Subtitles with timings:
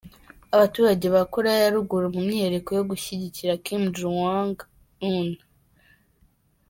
[0.55, 4.57] Abaturage ba Koreya ya ruguru mu myiyereko yo gushyigikira Kim Jong
[5.13, 5.29] Un.